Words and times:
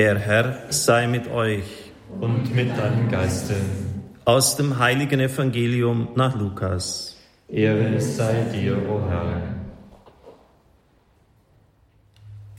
Der 0.00 0.18
Herr 0.18 0.56
sei 0.70 1.06
mit 1.06 1.30
euch 1.30 1.92
und 2.22 2.54
mit 2.54 2.70
deinem 2.70 3.10
Geiste. 3.10 3.54
Aus 4.24 4.56
dem 4.56 4.78
heiligen 4.78 5.20
Evangelium 5.20 6.08
nach 6.14 6.34
Lukas. 6.34 7.18
Ehre 7.48 8.00
sei 8.00 8.46
dir, 8.50 8.78
o 8.88 9.02
Herr. 9.06 9.42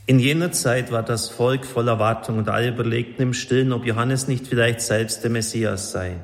In 0.06 0.20
jener 0.20 0.52
Zeit 0.52 0.92
war 0.92 1.02
das 1.02 1.30
Volk 1.30 1.66
voll 1.66 1.88
Erwartung 1.88 2.38
und 2.38 2.48
alle 2.48 2.68
überlegten 2.68 3.24
im 3.24 3.34
Stillen, 3.34 3.74
ob 3.74 3.88
Johannes 3.88 4.28
nicht 4.28 4.46
vielleicht 4.46 4.82
selbst 4.82 5.24
der 5.24 5.32
Messias 5.32 5.92
sei. 5.92 6.18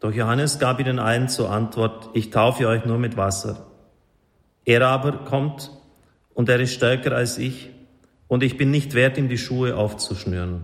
Doch 0.00 0.12
Johannes 0.12 0.58
gab 0.58 0.80
ihnen 0.80 0.98
allen 0.98 1.28
zur 1.28 1.48
Antwort, 1.48 2.10
ich 2.14 2.30
taufe 2.30 2.66
euch 2.66 2.84
nur 2.86 2.98
mit 2.98 3.16
Wasser. 3.16 3.68
Er 4.64 4.84
aber 4.84 5.18
kommt 5.18 5.70
und 6.34 6.48
er 6.48 6.58
ist 6.58 6.72
stärker 6.72 7.12
als 7.12 7.38
ich 7.38 7.70
und 8.32 8.42
ich 8.42 8.56
bin 8.56 8.70
nicht 8.70 8.94
wert, 8.94 9.18
ihm 9.18 9.28
die 9.28 9.36
Schuhe 9.36 9.76
aufzuschnüren. 9.76 10.62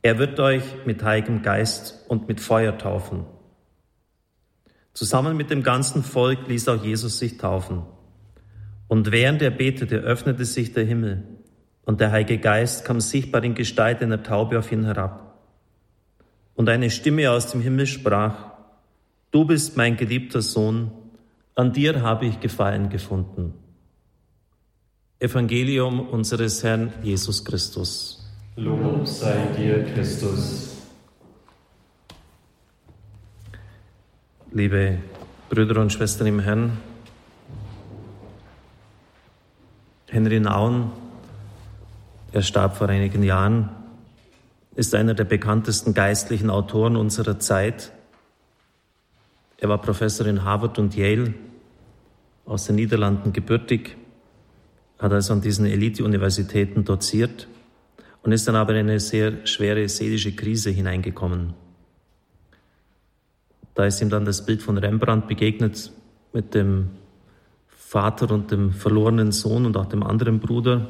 Er 0.00 0.18
wird 0.18 0.40
euch 0.40 0.62
mit 0.86 1.02
heiligem 1.02 1.42
Geist 1.42 2.06
und 2.08 2.26
mit 2.26 2.40
Feuer 2.40 2.78
taufen. 2.78 3.26
Zusammen 4.94 5.36
mit 5.36 5.50
dem 5.50 5.62
ganzen 5.62 6.02
Volk 6.02 6.48
ließ 6.48 6.68
auch 6.68 6.82
Jesus 6.82 7.18
sich 7.18 7.36
taufen. 7.36 7.82
Und 8.86 9.12
während 9.12 9.42
er 9.42 9.50
betete, 9.50 9.96
öffnete 9.96 10.46
sich 10.46 10.72
der 10.72 10.86
Himmel, 10.86 11.22
und 11.84 12.00
der 12.00 12.12
Heilige 12.12 12.38
Geist 12.38 12.86
kam 12.86 13.02
sichtbar 13.02 13.44
in 13.44 13.54
Gestalt 13.54 14.00
einer 14.00 14.22
Taube 14.22 14.58
auf 14.58 14.72
ihn 14.72 14.86
herab. 14.86 15.38
Und 16.54 16.70
eine 16.70 16.88
Stimme 16.88 17.30
aus 17.30 17.52
dem 17.52 17.60
Himmel 17.60 17.84
sprach, 17.84 18.52
Du 19.32 19.44
bist 19.44 19.76
mein 19.76 19.98
geliebter 19.98 20.40
Sohn, 20.40 20.92
an 21.54 21.74
dir 21.74 22.00
habe 22.00 22.24
ich 22.24 22.40
Gefallen 22.40 22.88
gefunden. 22.88 23.52
Evangelium 25.20 25.98
unseres 25.98 26.62
Herrn 26.62 26.92
Jesus 27.02 27.44
Christus. 27.44 28.24
Lob 28.54 29.04
sei 29.04 29.48
dir, 29.56 29.84
Christus. 29.92 30.76
Liebe 34.52 34.98
Brüder 35.48 35.80
und 35.80 35.92
Schwestern 35.92 36.28
im 36.28 36.38
Herrn, 36.38 36.78
Henry 40.06 40.38
Nauen, 40.38 40.92
er 42.30 42.42
starb 42.42 42.76
vor 42.76 42.88
einigen 42.88 43.24
Jahren, 43.24 43.70
ist 44.76 44.94
einer 44.94 45.14
der 45.14 45.24
bekanntesten 45.24 45.94
geistlichen 45.94 46.48
Autoren 46.48 46.94
unserer 46.94 47.40
Zeit. 47.40 47.90
Er 49.56 49.68
war 49.68 49.78
Professor 49.78 50.28
in 50.28 50.44
Harvard 50.44 50.78
und 50.78 50.94
Yale, 50.94 51.34
aus 52.46 52.66
den 52.66 52.76
Niederlanden 52.76 53.32
gebürtig, 53.32 53.96
hat 54.98 55.12
also 55.12 55.32
an 55.32 55.40
diesen 55.40 55.66
Elite-Universitäten 55.66 56.84
doziert 56.84 57.48
und 58.22 58.32
ist 58.32 58.48
dann 58.48 58.56
aber 58.56 58.74
in 58.74 58.88
eine 58.88 59.00
sehr 59.00 59.46
schwere 59.46 59.88
seelische 59.88 60.32
Krise 60.32 60.70
hineingekommen. 60.70 61.54
Da 63.74 63.84
ist 63.84 64.02
ihm 64.02 64.10
dann 64.10 64.24
das 64.24 64.44
Bild 64.44 64.60
von 64.60 64.76
Rembrandt 64.76 65.28
begegnet 65.28 65.92
mit 66.32 66.54
dem 66.54 66.90
Vater 67.68 68.30
und 68.32 68.50
dem 68.50 68.72
verlorenen 68.72 69.30
Sohn 69.32 69.64
und 69.64 69.76
auch 69.76 69.86
dem 69.86 70.02
anderen 70.02 70.40
Bruder, 70.40 70.88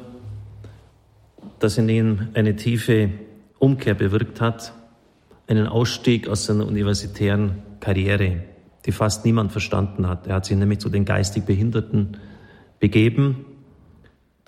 das 1.59 1.77
in 1.77 1.87
ihm 1.87 2.29
eine 2.33 2.55
tiefe 2.55 3.11
Umkehr 3.59 3.93
bewirkt 3.93 4.41
hat, 4.41 4.73
einen 5.47 5.67
Ausstieg 5.67 6.27
aus 6.27 6.45
seiner 6.45 6.65
universitären 6.65 7.61
Karriere, 7.79 8.43
die 8.85 8.91
fast 8.91 9.23
niemand 9.23 9.51
verstanden 9.51 10.07
hat. 10.07 10.27
Er 10.27 10.35
hat 10.35 10.45
sich 10.45 10.57
nämlich 10.57 10.79
zu 10.79 10.89
den 10.89 11.05
geistig 11.05 11.45
Behinderten 11.45 12.17
begeben, 12.79 13.45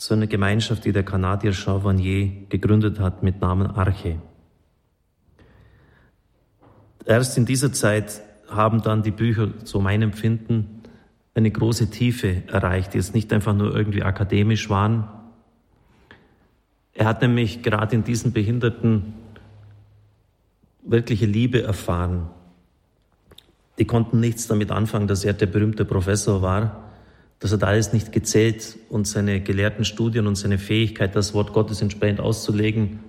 zu 0.01 0.15
einer 0.15 0.25
Gemeinschaft, 0.25 0.83
die 0.85 0.93
der 0.93 1.03
Kanadier 1.03 1.51
Jean 1.51 1.83
Vanier 1.83 2.31
gegründet 2.49 2.99
hat 2.99 3.21
mit 3.21 3.39
Namen 3.39 3.67
Arche. 3.67 4.19
Erst 7.05 7.37
in 7.37 7.45
dieser 7.45 7.71
Zeit 7.71 8.23
haben 8.49 8.81
dann 8.81 9.03
die 9.03 9.11
Bücher, 9.11 9.49
so 9.63 9.79
mein 9.79 10.01
Empfinden, 10.01 10.81
eine 11.35 11.51
große 11.51 11.91
Tiefe 11.91 12.41
erreicht, 12.47 12.95
die 12.95 12.97
jetzt 12.97 13.13
nicht 13.13 13.31
einfach 13.31 13.53
nur 13.53 13.75
irgendwie 13.75 14.01
akademisch 14.01 14.71
waren. 14.71 15.07
Er 16.93 17.05
hat 17.05 17.21
nämlich 17.21 17.61
gerade 17.61 17.95
in 17.95 18.03
diesen 18.03 18.33
Behinderten 18.33 19.13
wirkliche 20.81 21.27
Liebe 21.27 21.61
erfahren. 21.61 22.27
Die 23.77 23.85
konnten 23.85 24.19
nichts 24.19 24.47
damit 24.47 24.71
anfangen, 24.71 25.05
dass 25.05 25.23
er 25.23 25.33
der 25.33 25.45
berühmte 25.45 25.85
Professor 25.85 26.41
war. 26.41 26.90
Das 27.41 27.51
hat 27.51 27.63
alles 27.63 27.91
nicht 27.91 28.13
gezählt 28.13 28.77
und 28.87 29.05
seine 29.05 29.41
gelehrten 29.41 29.83
Studien 29.83 30.27
und 30.27 30.35
seine 30.35 30.57
Fähigkeit, 30.57 31.15
das 31.15 31.33
Wort 31.33 31.51
Gottes 31.51 31.81
entsprechend 31.81 32.21
auszulegen, 32.21 32.99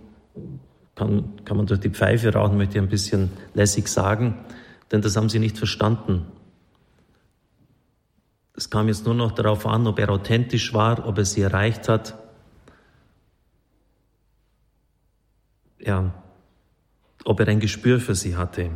kann, 0.97 1.37
kann 1.44 1.56
man 1.56 1.66
durch 1.66 1.81
die 1.81 1.91
Pfeife 1.91 2.32
rauchen, 2.32 2.56
möchte 2.56 2.78
ich 2.78 2.82
ein 2.82 2.88
bisschen 2.88 3.31
lässig 3.54 3.87
sagen 3.87 4.37
denn 4.92 5.00
das 5.00 5.16
haben 5.16 5.31
sie 5.31 5.38
nicht 5.38 5.56
verstanden. 5.56 6.26
Es 8.54 8.69
kam 8.69 8.88
jetzt 8.88 9.06
nur 9.06 9.15
noch 9.15 9.32
darauf 9.32 9.66
an, 9.66 9.87
ob 9.87 9.98
er 9.98 10.10
authentisch 10.10 10.75
war, 10.75 11.06
ob 11.06 11.16
er 11.16 11.25
sie 11.25 11.41
erreicht 11.41 11.88
hat. 11.88 12.19
Ja, 15.81 16.12
ob 17.25 17.41
er 17.41 17.48
ein 17.48 17.59
Gespür 17.59 17.98
für 17.98 18.15
sie 18.15 18.37
hatte. 18.37 18.71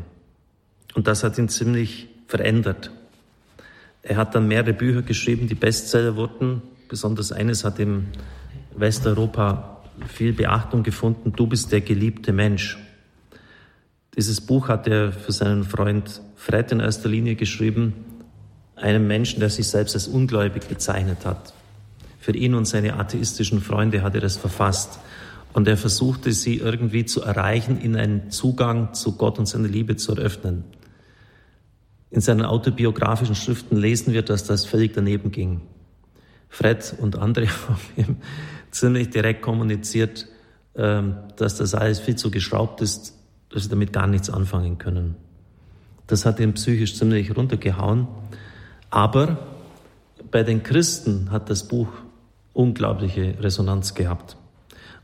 Und 0.95 1.07
das 1.07 1.23
hat 1.23 1.37
ihn 1.37 1.51
ziemlich 1.51 2.09
verändert. 2.27 2.91
Er 4.09 4.17
hat 4.17 4.37
dann 4.37 4.47
mehrere 4.47 4.73
Bücher 4.73 5.03
geschrieben, 5.03 5.49
die 5.49 5.57
Bestseller 5.57 6.15
wurden. 6.15 6.63
Besonders 6.89 7.33
eines 7.33 7.65
hat 7.65 7.81
im 7.81 8.07
Westeuropa 8.77 9.83
viel 10.07 10.33
Beachtung 10.33 10.85
gefunden. 10.85 11.33
Du 11.35 11.49
bist 11.49 11.73
der 11.73 11.81
geliebte 11.81 12.33
Mensch. 12.33 12.79
Dieses 14.17 14.41
Buch 14.41 14.69
hat 14.69 14.87
er 14.87 15.11
für 15.11 15.33
seinen 15.33 15.65
Freund 15.65 16.21
Fred 16.37 16.71
in 16.71 16.79
erster 16.79 17.09
Linie 17.09 17.35
geschrieben, 17.35 17.95
einem 18.77 19.09
Menschen, 19.09 19.41
der 19.41 19.51
sich 19.51 19.67
selbst 19.67 19.97
als 19.97 20.07
ungläubig 20.07 20.69
bezeichnet 20.69 21.25
hat. 21.25 21.53
Für 22.21 22.33
ihn 22.33 22.55
und 22.55 22.67
seine 22.67 22.95
atheistischen 22.95 23.61
Freunde 23.61 24.03
hat 24.03 24.15
er 24.15 24.21
das 24.21 24.37
verfasst. 24.37 25.01
Und 25.53 25.67
er 25.67 25.77
versuchte 25.77 26.31
sie 26.33 26.59
irgendwie 26.59 27.07
zu 27.07 27.23
erreichen, 27.23 27.81
in 27.81 27.97
einen 27.97 28.31
Zugang 28.31 28.95
zu 28.95 29.17
Gott 29.17 29.41
und 29.41 29.47
seiner 29.47 29.69
Liebe 29.69 29.97
zu 29.97 30.15
eröffnen. 30.15 30.65
In 32.11 32.21
seinen 32.21 32.45
autobiografischen 32.45 33.35
Schriften 33.35 33.77
lesen 33.77 34.13
wir, 34.13 34.23
dass 34.23 34.45
das 34.45 34.65
völlig 34.65 34.95
daneben 34.95 35.31
ging. 35.33 35.61
Fred 36.49 36.95
und 36.99 37.19
andere 37.19 37.47
haben 37.69 37.79
ihm 37.97 38.17
ziemlich 38.71 39.11
direkt 39.11 39.43
kommuniziert, 39.43 40.27
ähm, 40.77 41.17
dass 41.37 41.57
das 41.57 41.75
alles 41.75 42.01
viel 42.01 42.17
zu 42.17 42.31
geschraubt 42.31 42.81
ist, 42.81 43.15
dass 43.51 43.65
sie 43.65 43.69
damit 43.69 43.93
gar 43.93 44.07
nichts 44.07 44.31
anfangen 44.31 44.79
können. 44.79 45.17
Das 46.07 46.25
hat 46.25 46.39
ihn 46.39 46.55
psychisch 46.55 46.97
ziemlich 46.97 47.37
runtergehauen. 47.37 48.07
Aber 48.91 49.39
bei 50.31 50.43
den 50.43 50.63
Christen 50.63 51.31
hat 51.31 51.51
das 51.51 51.67
Buch 51.67 51.89
unglaubliche 52.53 53.35
Resonanz 53.41 53.95
gehabt. 53.95 54.37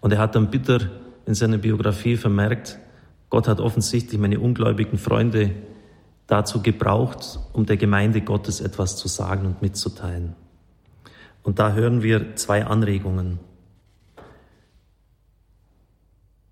Und 0.00 0.12
er 0.12 0.18
hat 0.18 0.34
dann 0.34 0.50
bitter 0.50 0.80
in 1.26 1.34
seiner 1.34 1.58
Biografie 1.58 2.16
vermerkt, 2.16 2.78
Gott 3.30 3.48
hat 3.48 3.60
offensichtlich 3.60 4.20
meine 4.20 4.40
ungläubigen 4.40 4.98
Freunde 4.98 5.52
dazu 6.26 6.62
gebraucht, 6.62 7.38
um 7.52 7.66
der 7.66 7.76
Gemeinde 7.76 8.20
Gottes 8.20 8.60
etwas 8.60 8.96
zu 8.96 9.08
sagen 9.08 9.46
und 9.46 9.62
mitzuteilen. 9.62 10.34
Und 11.42 11.58
da 11.58 11.72
hören 11.72 12.02
wir 12.02 12.36
zwei 12.36 12.64
Anregungen 12.64 13.40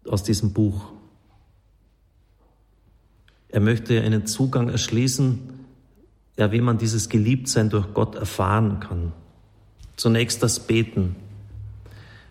aus 0.06 0.22
diesem 0.22 0.52
Buch. 0.52 0.92
Er 3.48 3.60
möchte 3.60 4.00
einen 4.00 4.26
Zugang 4.26 4.68
erschließen, 4.68 5.38
ja, 6.36 6.52
wie 6.52 6.60
man 6.60 6.78
dieses 6.78 7.08
Geliebtsein 7.08 7.70
durch 7.70 7.92
Gott 7.94 8.14
erfahren 8.14 8.80
kann. 8.80 9.12
Zunächst 9.96 10.42
das 10.42 10.60
Beten. 10.60 11.16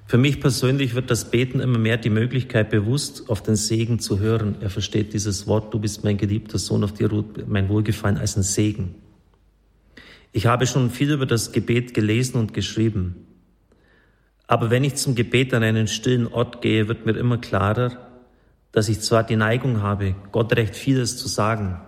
Für 0.10 0.18
mich 0.18 0.40
persönlich 0.40 0.96
wird 0.96 1.12
das 1.12 1.30
Beten 1.30 1.60
immer 1.60 1.78
mehr 1.78 1.98
die 1.98 2.10
Möglichkeit 2.10 2.72
bewusst, 2.72 3.30
auf 3.30 3.44
den 3.44 3.56
Segen 3.56 4.00
zu 4.00 4.18
hören. 4.18 4.56
Er 4.60 4.72
versteht 4.72 5.14
dieses 5.14 5.46
Wort, 5.46 5.72
du 5.72 5.78
bist 5.78 6.04
mein 6.04 6.18
geliebter 6.18 6.58
Sohn, 6.58 6.84
auf 6.84 6.94
dir 6.94 7.12
ruht 7.12 7.48
mein 7.48 7.70
Wohlgefallen 7.70 8.18
als 8.18 8.36
ein 8.36 8.42
Segen. 8.42 8.96
Ich 10.32 10.48
habe 10.48 10.66
schon 10.66 10.90
viel 10.90 11.12
über 11.12 11.28
das 11.28 11.52
Gebet 11.52 11.94
gelesen 11.94 12.38
und 12.38 12.56
geschrieben. 12.56 13.28
Aber 14.48 14.72
wenn 14.72 14.84
ich 14.84 14.96
zum 14.96 15.14
Gebet 15.14 15.54
an 15.54 15.62
einen 15.62 15.86
stillen 15.86 16.26
Ort 16.26 16.64
gehe, 16.64 16.88
wird 16.88 17.06
mir 17.06 17.16
immer 17.16 17.38
klarer, 17.38 17.92
dass 18.72 18.90
ich 18.90 19.02
zwar 19.02 19.24
die 19.24 19.36
Neigung 19.36 19.84
habe, 19.84 20.16
Gott 20.32 20.56
recht 20.56 20.76
vieles 20.76 21.18
zu 21.18 21.28
sagen, 21.28 21.80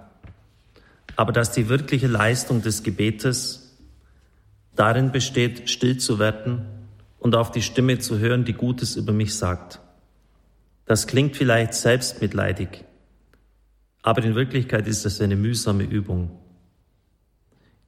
aber 1.15 1.31
dass 1.31 1.53
die 1.53 1.69
wirkliche 1.69 2.05
Leistung 2.05 2.61
des 2.61 2.83
Gebetes 2.83 3.79
darin 4.75 5.11
besteht, 5.11 5.71
still 5.71 5.97
zu 5.97 6.19
werden 6.19 6.67
und 7.21 7.33
auf 7.35 7.51
die 7.51 7.61
Stimme 7.61 7.99
zu 7.99 8.19
hören, 8.19 8.43
die 8.43 8.51
Gutes 8.53 8.97
über 8.97 9.13
mich 9.13 9.35
sagt. 9.35 9.79
Das 10.85 11.07
klingt 11.07 11.37
vielleicht 11.37 11.73
selbstmitleidig, 11.73 12.83
aber 14.01 14.21
in 14.23 14.35
Wirklichkeit 14.35 14.85
ist 14.85 15.05
es 15.05 15.21
eine 15.21 15.37
mühsame 15.37 15.83
Übung. 15.83 16.31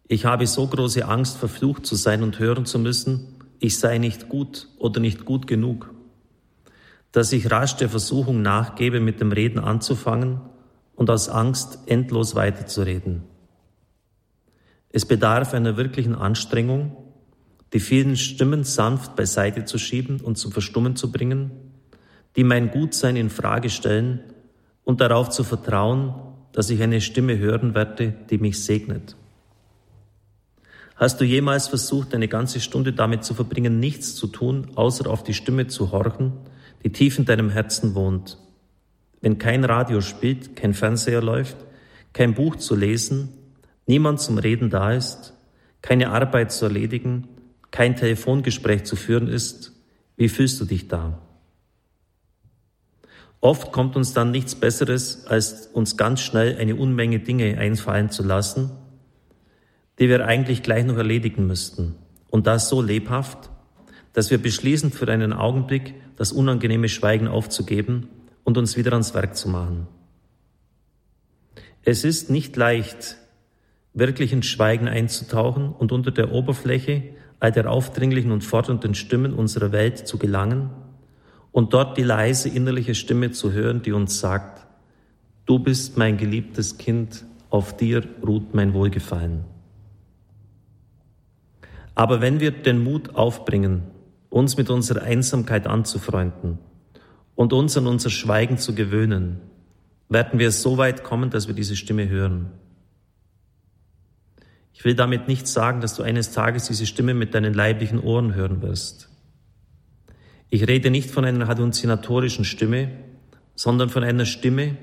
Ich 0.07 0.23
habe 0.23 0.47
so 0.47 0.65
große 0.65 1.05
Angst, 1.05 1.35
verflucht 1.35 1.85
zu 1.85 1.95
sein 1.95 2.23
und 2.23 2.39
hören 2.39 2.65
zu 2.65 2.79
müssen, 2.79 3.35
ich 3.59 3.77
sei 3.77 3.97
nicht 3.97 4.29
gut 4.29 4.69
oder 4.77 5.01
nicht 5.01 5.25
gut 5.25 5.47
genug 5.47 5.93
dass 7.13 7.31
ich 7.31 7.51
rasch 7.51 7.75
der 7.75 7.89
Versuchung 7.89 8.41
nachgebe, 8.41 8.99
mit 8.99 9.21
dem 9.21 9.31
Reden 9.31 9.59
anzufangen 9.59 10.41
und 10.95 11.09
aus 11.11 11.29
Angst 11.29 11.79
endlos 11.85 12.35
weiterzureden. 12.35 13.23
Es 14.89 15.05
bedarf 15.05 15.53
einer 15.53 15.77
wirklichen 15.77 16.15
Anstrengung, 16.15 16.97
die 17.73 17.79
vielen 17.79 18.15
Stimmen 18.15 18.63
sanft 18.63 19.15
beiseite 19.15 19.65
zu 19.65 19.79
schieben 19.79 20.21
und 20.21 20.37
zum 20.37 20.51
Verstummen 20.51 20.95
zu 20.95 21.11
bringen, 21.11 21.51
die 22.35 22.43
mein 22.43 22.69
Gutsein 22.69 23.15
in 23.15 23.31
Frage 23.31 23.69
stellen 23.69 24.19
und 24.83 25.01
darauf 25.01 25.29
zu 25.29 25.43
vertrauen, 25.43 26.13
dass 26.51 26.69
ich 26.69 26.81
eine 26.83 27.01
Stimme 27.01 27.37
hören 27.39 27.73
werde, 27.73 28.13
die 28.29 28.37
mich 28.37 28.63
segnet. 28.63 29.15
Hast 30.95 31.19
du 31.19 31.25
jemals 31.25 31.67
versucht, 31.67 32.13
eine 32.13 32.27
ganze 32.27 32.59
Stunde 32.59 32.93
damit 32.93 33.23
zu 33.23 33.33
verbringen, 33.33 33.79
nichts 33.79 34.15
zu 34.15 34.27
tun, 34.27 34.67
außer 34.75 35.09
auf 35.09 35.23
die 35.23 35.33
Stimme 35.33 35.65
zu 35.65 35.91
horchen, 35.91 36.33
die 36.83 36.91
tief 36.91 37.17
in 37.17 37.25
deinem 37.25 37.49
Herzen 37.49 37.95
wohnt? 37.95 38.37
Wenn 39.19 39.39
kein 39.39 39.63
Radio 39.63 40.01
spielt, 40.01 40.55
kein 40.55 40.75
Fernseher 40.75 41.23
läuft, 41.23 41.57
kein 42.13 42.35
Buch 42.35 42.57
zu 42.57 42.75
lesen, 42.75 43.29
niemand 43.87 44.19
zum 44.19 44.37
Reden 44.37 44.69
da 44.69 44.91
ist, 44.91 45.33
keine 45.81 46.11
Arbeit 46.11 46.51
zu 46.51 46.65
erledigen, 46.65 47.27
kein 47.73 47.95
Telefongespräch 47.95 48.83
zu 48.83 48.95
führen 48.95 49.27
ist, 49.27 49.73
wie 50.15 50.29
fühlst 50.29 50.61
du 50.61 50.65
dich 50.65 50.87
da? 50.87 51.19
Oft 53.41 53.71
kommt 53.71 53.95
uns 53.95 54.13
dann 54.13 54.29
nichts 54.29 54.53
Besseres, 54.53 55.25
als 55.25 55.67
uns 55.73 55.97
ganz 55.97 56.21
schnell 56.21 56.55
eine 56.57 56.75
Unmenge 56.75 57.19
Dinge 57.19 57.57
einfallen 57.57 58.11
zu 58.11 58.23
lassen, 58.23 58.69
die 59.97 60.07
wir 60.07 60.25
eigentlich 60.25 60.61
gleich 60.61 60.85
noch 60.85 60.97
erledigen 60.97 61.47
müssten. 61.47 61.95
Und 62.29 62.45
das 62.45 62.69
so 62.69 62.79
lebhaft, 62.79 63.49
dass 64.13 64.29
wir 64.29 64.37
beschließen, 64.37 64.91
für 64.91 65.07
einen 65.07 65.33
Augenblick 65.33 65.95
das 66.15 66.31
unangenehme 66.31 66.89
Schweigen 66.89 67.27
aufzugeben 67.27 68.07
und 68.43 68.59
uns 68.59 68.77
wieder 68.77 68.91
ans 68.91 69.15
Werk 69.15 69.35
zu 69.35 69.49
machen. 69.49 69.87
Es 71.83 72.03
ist 72.03 72.29
nicht 72.29 72.55
leicht, 72.55 73.17
wirklich 73.95 74.31
ins 74.31 74.45
Schweigen 74.45 74.87
einzutauchen 74.87 75.69
und 75.73 75.91
unter 75.91 76.11
der 76.11 76.31
Oberfläche 76.31 77.15
all 77.43 77.51
der 77.51 77.69
aufdringlichen 77.69 78.31
und 78.31 78.41
fordernden 78.45 78.95
Stimmen 78.95 79.33
unserer 79.33 79.73
Welt 79.73 80.07
zu 80.07 80.17
gelangen 80.17 80.69
und 81.51 81.73
dort 81.73 81.97
die 81.97 82.03
leise 82.03 82.47
innerliche 82.47 82.95
Stimme 82.95 83.31
zu 83.31 83.51
hören, 83.51 83.81
die 83.81 83.91
uns 83.91 84.21
sagt, 84.21 84.65
du 85.45 85.59
bist 85.59 85.97
mein 85.97 86.15
geliebtes 86.15 86.77
Kind, 86.77 87.25
auf 87.49 87.75
dir 87.75 88.01
ruht 88.25 88.55
mein 88.55 88.73
Wohlgefallen. 88.73 89.43
Aber 91.95 92.21
wenn 92.21 92.39
wir 92.39 92.51
den 92.51 92.81
Mut 92.81 93.15
aufbringen, 93.15 93.83
uns 94.29 94.55
mit 94.55 94.69
unserer 94.69 95.01
Einsamkeit 95.01 95.67
anzufreunden, 95.67 96.59
und 97.35 97.51
uns 97.51 97.75
an 97.75 97.87
unser 97.87 98.09
Schweigen 98.09 98.57
zu 98.57 98.73
gewöhnen, 98.73 99.41
werden 100.07 100.39
wir 100.39 100.51
so 100.51 100.77
weit 100.77 101.03
kommen, 101.03 101.29
dass 101.29 101.47
wir 101.47 101.55
diese 101.55 101.75
Stimme 101.75 102.07
hören. 102.07 102.51
Ich 104.73 104.83
will 104.83 104.95
damit 104.95 105.27
nicht 105.27 105.47
sagen, 105.47 105.81
dass 105.81 105.95
du 105.95 106.03
eines 106.03 106.31
Tages 106.31 106.67
diese 106.67 106.85
Stimme 106.85 107.13
mit 107.13 107.33
deinen 107.33 107.53
leiblichen 107.53 107.99
Ohren 107.99 108.33
hören 108.33 108.61
wirst. 108.61 109.09
Ich 110.49 110.67
rede 110.67 110.91
nicht 110.91 111.09
von 111.09 111.25
einer 111.25 111.47
halluzinatorischen 111.47 112.45
Stimme, 112.45 112.91
sondern 113.55 113.89
von 113.89 114.03
einer 114.03 114.25
Stimme, 114.25 114.77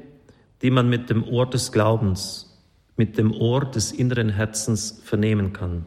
die 0.63 0.71
man 0.71 0.89
mit 0.89 1.11
dem 1.11 1.25
Ohr 1.25 1.49
des 1.49 1.73
Glaubens, 1.73 2.59
mit 2.97 3.19
dem 3.19 3.33
Ohr 3.33 3.65
des 3.65 3.93
inneren 3.93 4.31
Herzens 4.31 5.01
vernehmen 5.05 5.53
kann. 5.53 5.87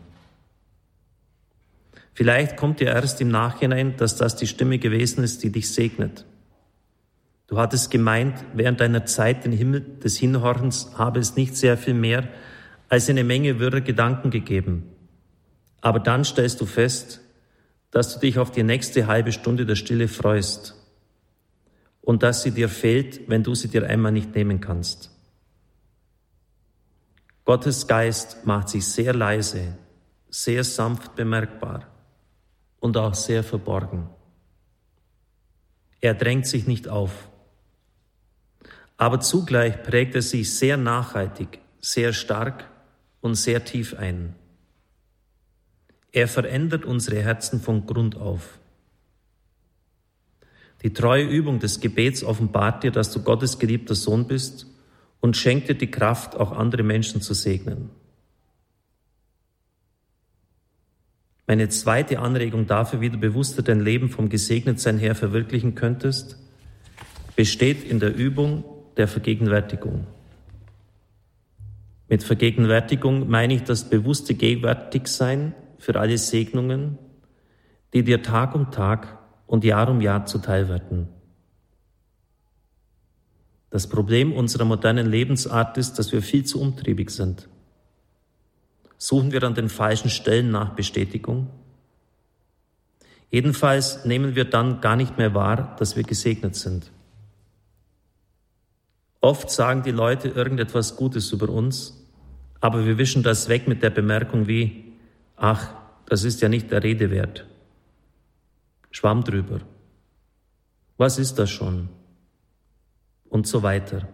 Vielleicht 2.14 2.58
kommt 2.58 2.80
dir 2.80 2.88
erst 2.88 3.22
im 3.22 3.30
Nachhinein, 3.30 3.98
dass 3.98 4.16
das 4.16 4.36
die 4.36 4.48
Stimme 4.48 4.78
gewesen 4.78 5.24
ist, 5.24 5.44
die 5.44 5.52
dich 5.52 5.72
segnet. 5.74 6.26
Du 7.48 7.58
hattest 7.58 7.92
gemeint, 7.92 8.44
während 8.54 8.80
deiner 8.80 9.06
Zeit 9.06 9.46
den 9.46 9.52
Himmel 9.52 9.82
des 10.04 10.18
Hinhorchens 10.18 10.92
habe 10.98 11.20
es 11.20 11.36
nicht 11.36 11.56
sehr 11.56 11.78
viel 11.78 11.94
mehr 11.94 12.28
als 12.94 13.10
eine 13.10 13.24
Menge 13.24 13.58
wirrer 13.58 13.82
Gedanken 13.82 14.30
gegeben. 14.30 14.88
Aber 15.82 16.00
dann 16.00 16.24
stellst 16.24 16.62
du 16.62 16.68
fest, 16.68 17.22
dass 17.90 18.14
du 18.14 18.20
dich 18.20 18.38
auf 18.38 18.52
die 18.52 18.62
nächste 18.62 19.08
halbe 19.08 19.32
Stunde 19.32 19.66
der 19.66 19.74
Stille 19.74 20.08
freust 20.08 20.76
und 22.02 22.22
dass 22.22 22.44
sie 22.44 22.52
dir 22.52 22.70
fehlt, 22.70 23.28
wenn 23.28 23.42
du 23.42 23.56
sie 23.56 23.68
dir 23.68 23.90
einmal 23.90 24.12
nicht 24.12 24.36
nehmen 24.36 24.62
kannst. 24.62 25.10
Gottes 27.46 27.88
Geist 27.88 28.46
macht 28.46 28.70
sich 28.70 28.86
sehr 28.86 29.16
leise, 29.16 29.76
sehr 30.30 30.64
sanft 30.64 31.16
bemerkbar 31.16 31.88
und 32.80 32.96
auch 32.96 33.16
sehr 33.16 33.44
verborgen. 33.44 34.08
Er 36.00 36.14
drängt 36.14 36.46
sich 36.46 36.68
nicht 36.68 36.88
auf 36.88 37.28
aber 38.96 39.20
zugleich 39.20 39.82
prägt 39.82 40.14
er 40.14 40.22
sich 40.22 40.56
sehr 40.56 40.78
nachhaltig, 40.78 41.60
sehr 41.82 42.14
stark 42.14 42.70
und 43.24 43.36
sehr 43.36 43.64
tief 43.64 43.96
ein. 43.96 44.36
Er 46.12 46.28
verändert 46.28 46.86
unsere 46.86 47.24
Herzen 47.24 47.60
von 47.62 47.88
Grund 47.88 48.18
auf. 48.18 48.60
Die 50.84 50.94
treue 50.94 51.26
Übung 51.26 51.60
des 51.60 51.80
Gebets 51.80 52.24
offenbart 52.24 52.84
dir, 52.84 52.92
dass 52.92 53.12
du 53.12 53.24
Gottes 53.24 53.58
geliebter 53.58 53.96
Sohn 53.96 54.28
bist 54.28 54.68
und 55.22 55.38
schenkt 55.38 55.70
dir 55.70 55.76
die 55.76 55.90
Kraft, 55.90 56.36
auch 56.36 56.52
andere 56.52 56.84
Menschen 56.84 57.22
zu 57.22 57.34
segnen. 57.34 57.90
Meine 61.48 61.70
zweite 61.70 62.20
Anregung 62.20 62.68
dafür, 62.68 63.00
wie 63.00 63.10
du 63.10 63.18
bewusster 63.18 63.62
dein 63.64 63.80
Leben 63.80 64.10
vom 64.10 64.28
Gesegnetsein 64.28 64.98
her 64.98 65.16
verwirklichen 65.16 65.76
könntest, 65.76 66.38
besteht 67.38 67.86
in 67.86 68.02
der 68.02 68.14
Übung, 68.14 68.66
der 68.98 69.08
Vergegenwärtigung. 69.08 70.08
Mit 72.14 72.22
Vergegenwärtigung 72.22 73.28
meine 73.28 73.56
ich 73.56 73.64
das 73.64 73.90
bewusste 73.90 74.36
Gegenwärtigsein 74.36 75.56
für 75.80 76.00
alle 76.00 76.20
Segnungen, 76.20 77.00
die 77.92 78.04
dir 78.04 78.22
Tag 78.22 78.54
um 78.54 78.70
Tag 78.70 79.18
und 79.48 79.64
Jahr 79.64 79.90
um 79.90 80.00
Jahr 80.00 80.28
zuteil 80.28 80.70
werden. 80.70 81.10
Das 83.72 83.90
Problem 83.90 84.32
unserer 84.32 84.64
modernen 84.64 85.08
Lebensart 85.08 85.76
ist, 85.80 85.96
dass 85.96 86.12
wir 86.12 86.22
viel 86.22 86.46
zu 86.46 86.62
umtriebig 86.62 87.10
sind. 87.10 87.50
Suchen 89.00 89.32
wir 89.32 89.42
an 89.42 89.56
den 89.56 89.68
falschen 89.68 90.12
Stellen 90.12 90.52
nach 90.52 90.76
Bestätigung? 90.76 91.50
Jedenfalls 93.32 94.06
nehmen 94.06 94.36
wir 94.36 94.46
dann 94.46 94.82
gar 94.82 94.98
nicht 94.98 95.18
mehr 95.18 95.34
wahr, 95.34 95.76
dass 95.80 95.96
wir 95.96 96.04
gesegnet 96.04 96.56
sind. 96.56 96.92
Oft 99.20 99.50
sagen 99.50 99.82
die 99.82 99.90
Leute 99.90 100.28
irgendetwas 100.28 100.96
Gutes 100.96 101.32
über 101.32 101.50
uns, 101.50 102.02
aber 102.64 102.86
wir 102.86 102.98
wischen 102.98 103.24
das 103.24 103.50
weg 103.50 103.68
mit 103.68 103.84
der 103.84 103.90
Bemerkung 103.90 104.48
wie, 104.48 104.94
ach, 105.36 105.74
das 106.06 106.24
ist 106.24 106.42
ja 106.42 106.48
nicht 106.48 106.72
der 106.72 106.82
Rede 106.82 107.12
wert. 107.12 107.46
Schwamm 108.90 109.26
drüber. 109.26 109.60
Was 110.96 111.20
ist 111.20 111.40
das 111.40 111.52
schon? 111.52 111.90
Und 113.28 113.48
so 113.48 113.64
weiter. 113.64 114.08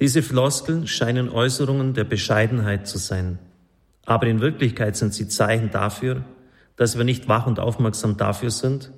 Diese 0.00 0.22
Floskeln 0.22 0.86
scheinen 0.86 1.28
Äußerungen 1.28 1.92
der 1.92 2.04
Bescheidenheit 2.04 2.88
zu 2.88 2.96
sein, 2.96 3.38
aber 4.06 4.26
in 4.26 4.40
Wirklichkeit 4.40 4.96
sind 4.96 5.12
sie 5.12 5.28
Zeichen 5.28 5.70
dafür, 5.70 6.24
dass 6.76 6.96
wir 6.96 7.04
nicht 7.04 7.28
wach 7.28 7.46
und 7.46 7.60
aufmerksam 7.60 8.16
dafür 8.16 8.50
sind, 8.50 8.90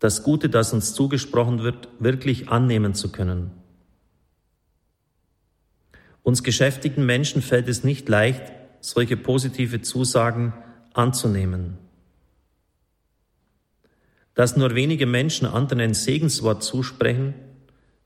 das 0.00 0.24
Gute, 0.24 0.48
das 0.48 0.72
uns 0.72 0.94
zugesprochen 0.94 1.62
wird, 1.62 1.86
wirklich 2.00 2.48
annehmen 2.48 2.94
zu 2.94 3.12
können. 3.12 3.52
Uns 6.22 6.42
geschäftigten 6.42 7.06
Menschen 7.06 7.42
fällt 7.42 7.68
es 7.68 7.84
nicht 7.84 8.08
leicht, 8.08 8.52
solche 8.80 9.16
positive 9.16 9.80
Zusagen 9.82 10.52
anzunehmen. 10.92 11.78
Dass 14.34 14.56
nur 14.56 14.74
wenige 14.74 15.06
Menschen 15.06 15.46
anderen 15.46 15.80
ein 15.80 15.94
Segenswort 15.94 16.62
zusprechen, 16.62 17.34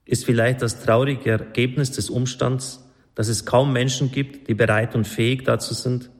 ist 0.04 0.24
vielleicht 0.24 0.62
das 0.62 0.82
traurige 0.82 1.30
Ergebnis 1.30 1.92
des 1.92 2.10
Umstands, 2.10 2.84
dass 3.14 3.28
es 3.28 3.44
kaum 3.44 3.72
Menschen 3.72 4.10
gibt, 4.10 4.48
die 4.48 4.54
bereit 4.54 4.94
und 4.94 5.06
fähig 5.06 5.44
dazu 5.44 5.74
sind, 5.74 6.10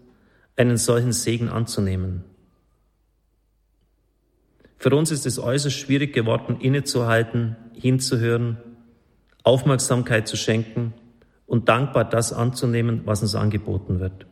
einen 0.57 0.77
solchen 0.77 1.13
Segen 1.13 1.49
anzunehmen. 1.49 2.25
Für 4.79 4.95
uns 4.95 5.11
ist 5.11 5.27
es 5.27 5.39
äußerst 5.39 5.77
schwierig 5.77 6.13
geworden, 6.13 6.61
innezuhalten, 6.61 7.57
hinzuhören, 7.75 8.59
Aufmerksamkeit 9.43 10.29
zu 10.29 10.37
schenken 10.37 10.95
und 11.47 11.69
dankbar 11.69 12.09
das 12.09 12.33
anzunehmen, 12.33 13.03
was 13.05 13.23
uns 13.23 13.35
angeboten 13.35 14.01
wird. 14.01 14.27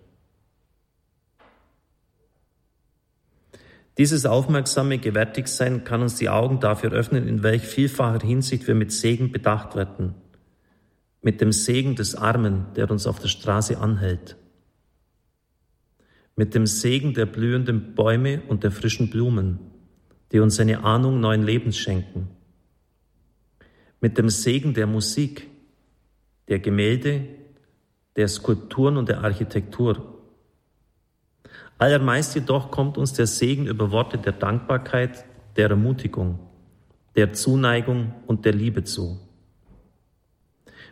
Dieses 3.99 4.25
aufmerksame 4.25 4.99
Gewärtigsein 4.99 5.85
kann 5.85 6.01
uns 6.01 6.17
die 6.17 6.31
Augen 6.31 6.61
dafür 6.61 6.93
öffnen, 6.93 7.29
in 7.29 7.43
welch 7.43 7.63
vielfacher 7.63 8.27
Hinsicht 8.27 8.67
wir 8.67 8.75
mit 8.75 8.91
Segen 8.91 9.33
bedacht 9.33 9.77
werden. 9.77 10.15
Mit 11.21 11.41
dem 11.41 11.53
Segen 11.53 11.95
des 11.95 12.15
Armen, 12.15 12.67
der 12.75 12.91
uns 12.91 13.07
auf 13.07 13.19
der 13.19 13.29
Straße 13.29 13.79
anhält. 13.79 14.37
Mit 16.37 16.55
dem 16.55 16.67
Segen 16.67 17.13
der 17.13 17.27
blühenden 17.27 17.95
Bäume 17.95 18.43
und 18.49 18.65
der 18.65 18.71
frischen 18.71 19.11
Blumen 19.11 19.73
die 20.33 20.41
uns 20.41 20.59
eine 20.59 20.83
Ahnung 20.83 21.21
neuen 21.21 21.43
Lebens 21.43 21.77
schenken. 21.77 22.31
Mit 24.01 24.19
dem 24.19 24.31
Segen 24.31 24.75
der 24.75 24.87
Musik, 24.87 25.47
der 26.53 26.59
Gemälde, 26.59 27.29
der 28.15 28.29
Skulpturen 28.29 28.99
und 28.99 29.09
der 29.09 29.25
Architektur. 29.25 30.19
Allermeist 31.79 32.35
jedoch 32.35 32.71
kommt 32.71 32.99
uns 32.99 33.15
der 33.15 33.27
Segen 33.27 33.67
über 33.67 33.91
Worte 33.91 34.19
der 34.19 34.35
Dankbarkeit, 34.35 35.25
der 35.57 35.71
Ermutigung, 35.71 36.39
der 37.17 37.33
Zuneigung 37.33 38.13
und 38.27 38.45
der 38.45 38.53
Liebe 38.53 38.85
zu. 38.85 39.19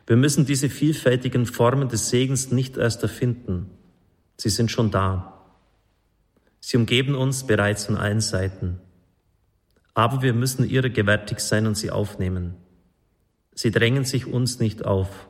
Wir 0.07 0.17
müssen 0.17 0.47
diese 0.47 0.71
vielfältigen 0.71 1.45
Formen 1.45 1.91
des 1.91 2.09
Segens 2.09 2.51
nicht 2.51 2.79
erst 2.79 3.03
erfinden. 3.03 3.71
Sie 4.39 4.49
sind 4.49 4.71
schon 4.71 4.91
da. 4.91 5.45
Sie 6.59 6.79
umgeben 6.79 7.15
uns 7.15 7.47
bereits 7.47 7.85
von 7.85 7.99
allen 7.99 8.23
Seiten. 8.23 8.81
Aber 9.93 10.23
wir 10.23 10.33
müssen 10.33 10.67
ihrer 10.67 10.89
gewärtig 10.89 11.41
sein 11.41 11.67
und 11.67 11.77
sie 11.77 11.91
aufnehmen. 11.91 12.55
Sie 13.55 13.71
drängen 13.71 14.07
sich 14.07 14.25
uns 14.25 14.59
nicht 14.59 14.87
auf. 14.87 15.27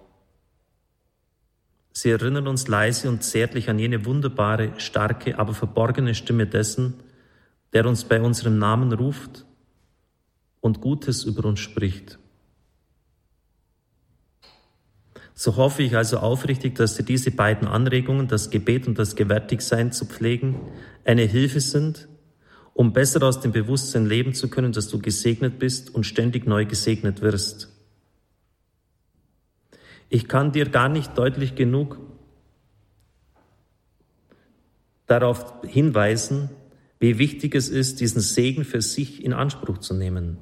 Sie 1.93 2.11
erinnern 2.11 2.47
uns 2.47 2.69
leise 2.69 3.09
und 3.09 3.23
zärtlich 3.23 3.69
an 3.69 3.79
jene 3.79 4.05
wunderbare, 4.05 4.73
starke, 4.79 5.39
aber 5.39 5.55
verborgene 5.55 6.15
Stimme 6.15 6.47
dessen, 6.47 6.95
der 7.73 7.87
uns 7.87 8.05
bei 8.05 8.21
unserem 8.21 8.59
Namen 8.59 8.93
ruft 8.93 9.45
und 10.61 10.81
Gutes 10.81 11.25
über 11.25 11.45
uns 11.45 11.61
spricht. 11.61 12.19
So 15.35 15.57
hoffe 15.57 15.83
ich 15.83 15.97
also 15.97 16.19
aufrichtig, 16.19 16.75
dass 16.75 16.97
dir 16.97 17.03
diese 17.03 17.31
beiden 17.31 17.67
Anregungen, 17.67 18.29
das 18.29 18.51
Gebet 18.51 18.87
und 18.87 18.99
das 18.99 19.17
Gewärtigsein 19.17 19.91
zu 19.91 20.05
pflegen, 20.05 20.61
eine 21.05 21.23
Hilfe 21.23 21.61
sind, 21.61 22.09
um 22.75 22.93
besser 22.93 23.23
aus 23.23 23.41
dem 23.41 23.51
Bewusstsein 23.51 24.05
leben 24.05 24.35
zu 24.35 24.49
können, 24.49 24.73
dass 24.73 24.89
du 24.89 24.99
gesegnet 24.99 25.59
bist 25.59 25.95
und 25.95 26.05
ständig 26.05 26.47
neu 26.47 26.67
gesegnet 26.67 27.23
wirst. 27.23 27.80
Ich 30.11 30.29
kann 30.29 30.53
dir 30.53 30.69
gar 30.69 30.89
nicht 30.89 31.17
deutlich 31.17 31.55
genug 31.55 31.99
darauf 35.07 35.55
hinweisen, 35.67 36.51
wie 36.99 37.19
wichtig 37.19 37.55
es 37.55 37.69
ist, 37.69 38.01
diesen 38.01 38.21
Segen 38.21 38.65
für 38.65 38.83
sich 38.83 39.25
in 39.25 39.33
Anspruch 39.33 39.79
zu 39.79 39.95
nehmen. 39.95 40.39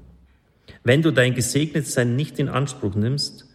Wenn 0.82 1.02
du 1.02 1.12
dein 1.12 1.34
Gesegnetsein 1.34 2.16
nicht 2.16 2.38
in 2.38 2.48
Anspruch 2.48 2.94
nimmst, 2.94 3.46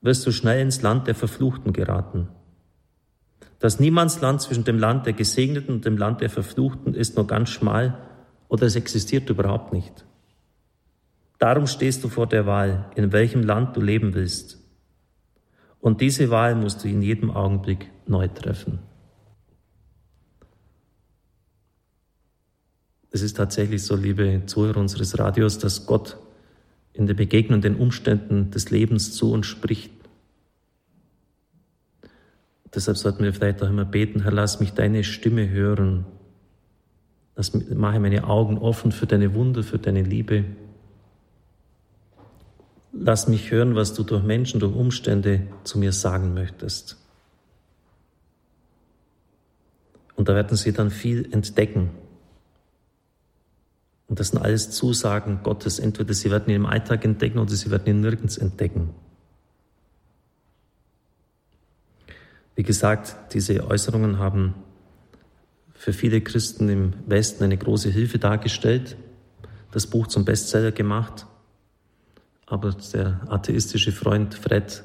wirst 0.00 0.26
du 0.26 0.30
schnell 0.30 0.60
ins 0.60 0.82
Land 0.82 1.06
der 1.06 1.14
Verfluchten 1.14 1.72
geraten. 1.72 2.28
Das 3.58 3.80
Niemandsland 3.80 4.42
zwischen 4.42 4.64
dem 4.64 4.78
Land 4.78 5.06
der 5.06 5.12
Gesegneten 5.12 5.74
und 5.74 5.84
dem 5.84 5.96
Land 5.96 6.20
der 6.20 6.30
Verfluchten 6.30 6.94
ist 6.94 7.16
nur 7.16 7.26
ganz 7.26 7.50
schmal 7.50 7.98
oder 8.48 8.66
es 8.66 8.76
existiert 8.76 9.30
überhaupt 9.30 9.72
nicht. 9.72 10.04
Darum 11.38 11.66
stehst 11.66 12.04
du 12.04 12.08
vor 12.08 12.26
der 12.26 12.46
Wahl, 12.46 12.90
in 12.94 13.12
welchem 13.12 13.42
Land 13.42 13.76
du 13.76 13.80
leben 13.80 14.14
willst. 14.14 14.61
Und 15.82 16.00
diese 16.00 16.30
Wahl 16.30 16.54
musst 16.54 16.84
du 16.84 16.88
in 16.88 17.02
jedem 17.02 17.32
Augenblick 17.32 17.90
neu 18.06 18.28
treffen. 18.28 18.78
Es 23.10 23.20
ist 23.20 23.36
tatsächlich 23.36 23.82
so, 23.82 23.96
liebe 23.96 24.42
Zuhörer 24.46 24.78
unseres 24.78 25.18
Radios, 25.18 25.58
dass 25.58 25.84
Gott 25.84 26.18
in 26.92 27.08
den 27.08 27.16
begegnenden 27.16 27.76
Umständen 27.76 28.52
des 28.52 28.70
Lebens 28.70 29.12
zu 29.12 29.32
uns 29.32 29.46
spricht. 29.46 29.90
Deshalb 32.72 32.96
sollten 32.96 33.24
wir 33.24 33.34
vielleicht 33.34 33.60
auch 33.60 33.68
immer 33.68 33.84
beten, 33.84 34.22
Herr, 34.22 34.32
lass 34.32 34.60
mich 34.60 34.74
deine 34.74 35.02
Stimme 35.02 35.50
hören. 35.50 36.06
Lass, 37.34 37.52
mache 37.74 37.98
meine 37.98 38.28
Augen 38.28 38.56
offen 38.56 38.92
für 38.92 39.06
deine 39.06 39.34
Wunder, 39.34 39.64
für 39.64 39.78
deine 39.78 40.02
Liebe. 40.02 40.44
Lass 42.92 43.26
mich 43.26 43.50
hören, 43.50 43.74
was 43.74 43.94
du 43.94 44.02
durch 44.02 44.22
Menschen, 44.22 44.60
durch 44.60 44.74
Umstände 44.74 45.46
zu 45.64 45.78
mir 45.78 45.92
sagen 45.92 46.34
möchtest. 46.34 46.98
Und 50.14 50.28
da 50.28 50.34
werden 50.34 50.56
sie 50.56 50.72
dann 50.72 50.90
viel 50.90 51.32
entdecken. 51.32 51.90
Und 54.08 54.20
das 54.20 54.28
sind 54.28 54.42
alles 54.42 54.70
Zusagen 54.70 55.40
Gottes. 55.42 55.78
Entweder 55.78 56.12
sie 56.12 56.30
werden 56.30 56.50
ihn 56.50 56.56
im 56.56 56.66
Alltag 56.66 57.04
entdecken 57.04 57.38
oder 57.38 57.52
sie 57.52 57.70
werden 57.70 57.86
ihn 57.86 58.00
nirgends 58.02 58.36
entdecken. 58.36 58.90
Wie 62.54 62.62
gesagt, 62.62 63.32
diese 63.32 63.66
Äußerungen 63.66 64.18
haben 64.18 64.54
für 65.72 65.94
viele 65.94 66.20
Christen 66.20 66.68
im 66.68 66.92
Westen 67.06 67.42
eine 67.42 67.56
große 67.56 67.88
Hilfe 67.88 68.18
dargestellt, 68.18 68.96
das 69.70 69.86
Buch 69.86 70.06
zum 70.06 70.26
Bestseller 70.26 70.70
gemacht. 70.72 71.26
Aber 72.46 72.70
der 72.92 73.20
atheistische 73.28 73.92
Freund 73.92 74.34
Fred 74.34 74.84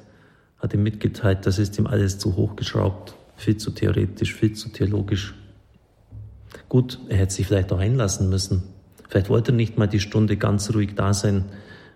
hat 0.59 0.73
ihm 0.73 0.83
mitgeteilt, 0.83 1.45
das 1.45 1.59
ist 1.59 1.77
ihm 1.77 1.87
alles 1.87 2.17
zu 2.17 2.35
hoch 2.35 2.55
geschraubt, 2.55 3.15
viel 3.35 3.57
zu 3.57 3.71
theoretisch, 3.71 4.33
viel 4.33 4.53
zu 4.53 4.69
theologisch. 4.69 5.35
Gut, 6.69 6.99
er 7.09 7.17
hätte 7.17 7.33
sich 7.33 7.47
vielleicht 7.47 7.71
auch 7.71 7.79
einlassen 7.79 8.29
müssen. 8.29 8.63
Vielleicht 9.09 9.29
wollte 9.29 9.51
er 9.51 9.55
nicht 9.55 9.77
mal 9.77 9.87
die 9.87 9.99
Stunde 9.99 10.37
ganz 10.37 10.73
ruhig 10.73 10.95
da 10.95 11.13
sein, 11.13 11.45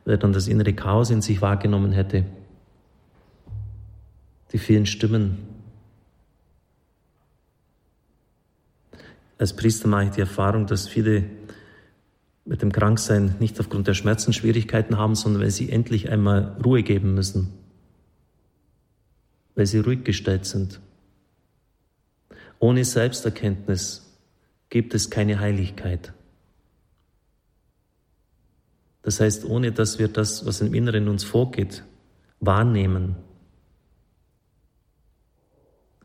weil 0.06 0.16
er 0.16 0.18
dann 0.18 0.34
das 0.34 0.48
innere 0.48 0.74
Chaos 0.74 1.10
in 1.10 1.22
sich 1.22 1.42
wahrgenommen 1.42 1.92
hätte. 1.92 2.26
Die 4.52 4.58
vielen 4.58 4.86
Stimmen. 4.86 5.38
Als 9.38 9.56
Priester 9.56 9.88
mache 9.88 10.06
ich 10.06 10.12
die 10.12 10.22
Erfahrung, 10.22 10.68
dass 10.68 10.88
viele 10.88 11.24
mit 12.46 12.62
dem 12.62 12.72
Kranksein 12.72 13.36
nicht 13.40 13.60
aufgrund 13.60 13.88
der 13.88 13.94
Schmerzen 13.94 14.34
Schwierigkeiten 14.34 14.98
haben, 14.98 15.16
sondern 15.16 15.44
weil 15.44 15.52
sie 15.52 15.70
endlich 15.70 16.10
einmal 16.10 16.58
Ruhe 16.64 16.84
geben 16.84 17.14
müssen, 17.14 17.54
weil 19.56 19.66
sie 19.66 19.80
ruhig 19.80 20.04
gestellt 20.04 20.46
sind. 20.46 20.80
Ohne 22.60 22.86
Selbsterkenntnis 22.86 24.18
gibt 24.70 24.94
es 24.94 25.10
keine 25.10 25.40
Heiligkeit. 25.40 26.14
Das 29.04 29.20
heißt, 29.20 29.46
ohne 29.46 29.72
dass 29.72 30.00
wir 30.00 30.08
das, 30.08 30.46
was 30.46 30.62
im 30.62 30.74
Inneren 30.74 31.08
uns 31.08 31.24
vorgeht, 31.24 31.84
wahrnehmen, 32.40 33.16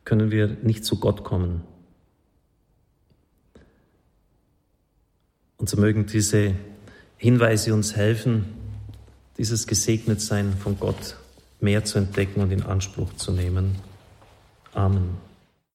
können 0.05 0.31
wir 0.31 0.49
nicht 0.63 0.85
zu 0.85 0.99
Gott 0.99 1.25
kommen. 1.25 1.63
Und 5.59 5.69
so 5.69 5.79
mögen 5.79 6.07
diese 6.07 6.55
Hinweise 7.17 7.73
uns 7.73 7.97
helfen, 7.97 8.55
dieses 9.39 9.67
Gesegnetsein 9.67 10.55
von 10.59 10.79
Gott 10.79 11.17
mehr 11.61 11.85
zu 11.85 11.99
entdecken 11.99 12.41
und 12.41 12.51
in 12.53 12.63
Anspruch 12.63 13.15
zu 13.15 13.33
nehmen. 13.33 13.77
Amen. 14.73 15.26